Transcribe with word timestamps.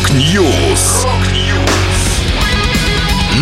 Rock 0.00 0.47
News. 0.47 1.06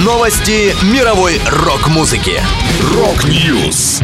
Новости 0.05 0.75
мировой 0.93 1.41
рок-музыки. 1.47 2.33
Rock 2.97 3.43
News. 3.43 4.01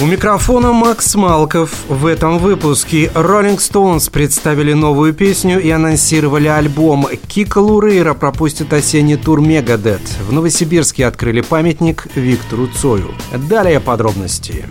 У 0.00 0.06
микрофона 0.06 0.72
Макс 0.72 1.16
Малков. 1.16 1.72
В 1.88 2.06
этом 2.06 2.38
выпуске 2.38 3.06
Rolling 3.06 3.56
Stones 3.56 4.08
представили 4.12 4.74
новую 4.74 5.12
песню 5.12 5.60
и 5.60 5.68
анонсировали 5.70 6.46
альбом. 6.46 7.08
Кико 7.26 7.58
Лурейро 7.58 8.14
пропустит 8.14 8.72
осенний 8.72 9.16
тур 9.16 9.40
Megadeth. 9.40 10.02
В 10.28 10.32
Новосибирске 10.32 11.04
открыли 11.06 11.40
памятник 11.40 12.06
Виктору 12.14 12.68
Цою. 12.68 13.12
Далее 13.48 13.80
подробности. 13.80 14.66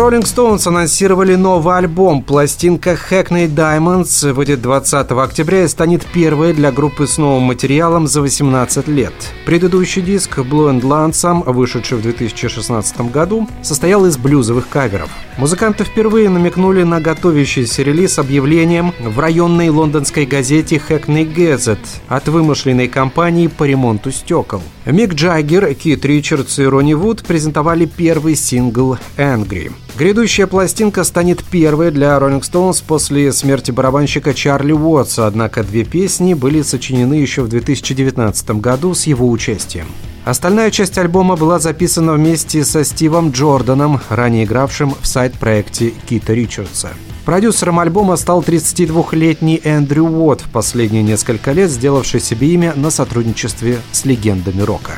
Rolling 0.00 0.22
Stones 0.22 0.66
анонсировали 0.66 1.34
новый 1.34 1.76
альбом. 1.76 2.22
Пластинка 2.22 2.92
Hackney 2.92 3.46
Diamonds 3.54 4.32
выйдет 4.32 4.62
20 4.62 5.10
октября 5.10 5.64
и 5.64 5.68
станет 5.68 6.06
первой 6.06 6.54
для 6.54 6.72
группы 6.72 7.06
с 7.06 7.18
новым 7.18 7.42
материалом 7.42 8.06
за 8.06 8.22
18 8.22 8.88
лет. 8.88 9.12
Предыдущий 9.44 10.00
диск 10.00 10.38
Blue 10.38 10.70
and 10.72 10.80
Lonesome, 10.80 11.52
вышедший 11.52 11.98
в 11.98 12.02
2016 12.02 13.12
году, 13.12 13.46
состоял 13.60 14.06
из 14.06 14.16
блюзовых 14.16 14.70
каверов. 14.70 15.10
Музыканты 15.36 15.84
впервые 15.84 16.30
намекнули 16.30 16.82
на 16.82 17.02
готовящийся 17.02 17.82
релиз 17.82 18.18
объявлением 18.18 18.94
в 19.00 19.18
районной 19.18 19.68
лондонской 19.68 20.24
газете 20.24 20.80
Hackney 20.88 21.30
Gazette 21.30 21.78
от 22.08 22.26
вымышленной 22.26 22.88
компании 22.88 23.48
по 23.48 23.64
ремонту 23.64 24.12
стекол. 24.12 24.62
Мик 24.86 25.12
Джаггер, 25.12 25.74
Кит 25.74 26.06
Ричардс 26.06 26.58
и 26.58 26.64
Ронни 26.64 26.94
Вуд 26.94 27.22
презентовали 27.22 27.84
первый 27.84 28.34
сингл 28.34 28.96
«Angry». 29.18 29.70
Грядущая 30.00 30.46
пластинка 30.46 31.04
станет 31.04 31.44
первой 31.44 31.90
для 31.90 32.16
Rolling 32.16 32.40
Stones 32.40 32.82
после 32.86 33.30
смерти 33.32 33.70
барабанщика 33.70 34.32
Чарли 34.32 34.72
Уотса, 34.72 35.26
однако 35.26 35.62
две 35.62 35.84
песни 35.84 36.32
были 36.32 36.62
сочинены 36.62 37.12
еще 37.12 37.42
в 37.42 37.48
2019 37.48 38.50
году 38.62 38.94
с 38.94 39.02
его 39.02 39.28
участием. 39.28 39.84
Остальная 40.24 40.70
часть 40.70 40.96
альбома 40.96 41.36
была 41.36 41.58
записана 41.58 42.14
вместе 42.14 42.64
со 42.64 42.82
Стивом 42.82 43.32
Джорданом, 43.32 44.00
ранее 44.08 44.44
игравшим 44.44 44.94
в 44.98 45.06
сайт-проекте 45.06 45.92
Кита 46.08 46.32
Ричардса. 46.32 46.88
Продюсером 47.26 47.78
альбома 47.78 48.16
стал 48.16 48.40
32-летний 48.40 49.60
Эндрю 49.62 50.04
Уотт, 50.04 50.40
в 50.40 50.48
последние 50.48 51.02
несколько 51.02 51.52
лет 51.52 51.70
сделавший 51.70 52.20
себе 52.20 52.48
имя 52.48 52.72
на 52.74 52.88
сотрудничестве 52.88 53.80
с 53.92 54.06
легендами 54.06 54.62
рока. 54.62 54.92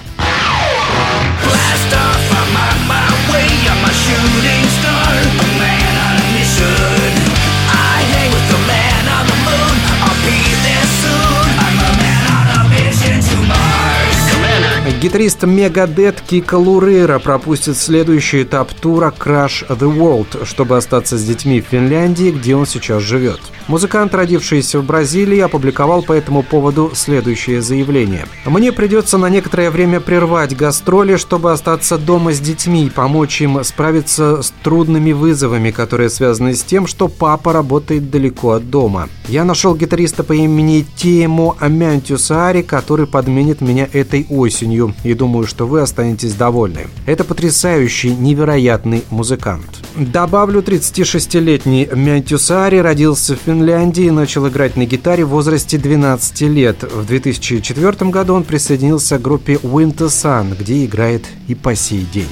Гитарист 15.03 15.43
Мегадет 15.43 16.21
Кика 16.21 16.55
Лурейра 16.55 17.19
пропустит 17.19 17.77
следующий 17.77 18.45
этап 18.45 18.73
тура 18.73 19.13
Crash 19.19 19.67
the 19.69 19.93
World, 19.93 20.47
чтобы 20.47 20.77
остаться 20.77 21.19
с 21.19 21.25
детьми 21.25 21.61
в 21.61 21.67
Финляндии, 21.67 22.31
где 22.31 22.55
он 22.55 22.67
сейчас 22.67 23.03
живет. 23.03 23.41
Музыкант, 23.67 24.15
родившийся 24.15 24.79
в 24.79 24.85
Бразилии, 24.85 25.41
опубликовал 25.41 26.05
по 26.05 26.13
этому 26.13 26.45
поводу 26.45 26.93
следующее 26.95 27.63
заявление. 27.63 28.27
«Мне 28.45 28.71
придется 28.71 29.19
на 29.19 29.29
некоторое 29.29 29.73
время 29.73 29.99
прервать 29.99 30.57
гастроли, 30.57 31.17
чтобы 31.17 31.51
остаться 31.51 31.99
дома 31.99 32.33
с 32.33 32.39
детьми 32.39 32.87
и 32.87 32.91
помочь 32.91 33.41
им 33.41 33.63
справиться 33.65 34.41
с 34.41 34.53
трудными 34.63 35.11
вызовами, 35.11 35.73
которые 35.73 36.11
связаны 36.11 36.55
с 36.55 36.63
тем, 36.63 36.87
что 36.87 37.09
папа 37.09 37.53
работает 37.53 38.09
далеко 38.11 38.53
от 38.53 38.71
дома. 38.71 39.09
Я 39.27 39.45
нашел 39.45 39.75
гитариста 39.75 40.23
по 40.23 40.33
имени 40.33 40.87
Тимо 40.97 41.57
Амянтюсаари, 41.59 42.63
который 42.63 43.09
подменит 43.09 43.61
меня 43.61 43.89
этой 43.93 44.27
осенью 44.29 44.92
и 45.05 45.15
думаю, 45.15 45.47
что 45.47 45.67
вы 45.67 45.81
останетесь 45.81 46.35
довольны. 46.35 46.87
Это 47.07 47.25
потрясающий, 47.25 48.15
невероятный 48.15 49.05
музыкант. 49.11 49.67
Добавлю, 49.97 50.61
36-летний 50.61 51.89
Мянтюсари 51.93 52.79
родился 52.79 53.37
в 53.37 53.41
Финляндии 53.45 54.05
и 54.05 54.11
начал 54.11 54.49
играть 54.49 54.77
на 54.77 54.87
гитаре 54.87 55.25
в 55.25 55.29
возрасте 55.29 55.79
12 55.79 56.41
лет. 56.43 56.83
В 56.83 57.07
2004 57.07 58.11
году 58.11 58.35
он 58.35 58.45
присоединился 58.45 59.19
к 59.19 59.23
группе 59.23 59.55
Winter 59.55 60.09
Sun, 60.09 60.57
где 60.59 60.85
играет 60.85 61.25
и 61.49 61.55
по 61.55 61.75
сей 61.75 62.07
день. 62.13 62.29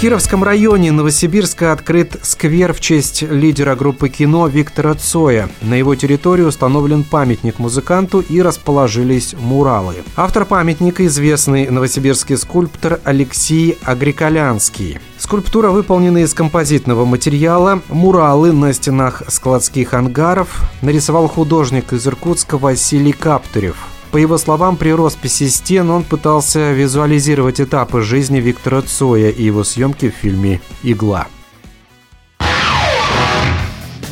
Кировском 0.00 0.42
районе 0.42 0.92
Новосибирска 0.92 1.72
открыт 1.72 2.16
сквер 2.22 2.72
в 2.72 2.80
честь 2.80 3.20
лидера 3.20 3.76
группы 3.76 4.08
кино 4.08 4.46
Виктора 4.46 4.94
Цоя. 4.94 5.50
На 5.60 5.74
его 5.74 5.94
территории 5.94 6.42
установлен 6.42 7.04
памятник 7.04 7.58
музыканту 7.58 8.20
и 8.20 8.40
расположились 8.40 9.34
муралы. 9.38 9.96
Автор 10.16 10.46
памятника– 10.46 11.04
известный 11.06 11.68
новосибирский 11.68 12.38
скульптор 12.38 12.98
Алексей 13.04 13.76
Агриколянский. 13.84 15.00
Скульптура 15.18 15.68
выполнена 15.68 16.22
из 16.22 16.32
композитного 16.32 17.04
материала. 17.04 17.82
Муралы 17.90 18.52
на 18.52 18.72
стенах 18.72 19.24
складских 19.28 19.92
ангаров 19.92 20.62
нарисовал 20.80 21.28
художник 21.28 21.92
из 21.92 22.06
Иркутска 22.06 22.56
Василий 22.56 23.12
Каптырев. 23.12 23.76
По 24.10 24.16
его 24.16 24.38
словам, 24.38 24.76
при 24.76 24.90
росписи 24.90 25.48
стен 25.48 25.90
он 25.90 26.02
пытался 26.02 26.72
визуализировать 26.72 27.60
этапы 27.60 28.02
жизни 28.02 28.40
Виктора 28.40 28.82
Цоя 28.82 29.30
и 29.30 29.44
его 29.44 29.62
съемки 29.62 30.10
в 30.10 30.14
фильме 30.14 30.60
«Игла». 30.82 31.28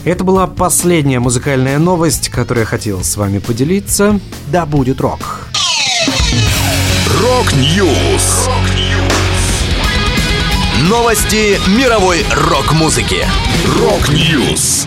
Это 0.04 0.25
была 0.25 0.47
последняя 0.47 1.19
музыкальная 1.19 1.78
новость, 1.78 2.28
которую 2.31 2.62
я 2.62 2.66
хотел 2.66 3.03
с 3.03 3.16
вами 3.16 3.41
поделиться. 3.41 4.20
Да 4.47 4.64
будет 4.64 5.00
рок! 5.00 5.48
Rock 7.20 7.77
News! 7.77 8.48
Новости 10.88 11.58
мировой 11.76 12.25
рок-музыки. 12.31 13.26
Rock 13.80 14.28
News! 14.28 14.86